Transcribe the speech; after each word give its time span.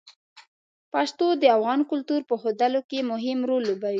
پښتو 0.93 1.27
د 1.41 1.43
افغان 1.57 1.79
کلتور 1.91 2.21
په 2.29 2.35
ښودلو 2.41 2.81
کې 2.89 3.07
مهم 3.11 3.39
رول 3.49 3.61
لوبوي. 3.69 3.89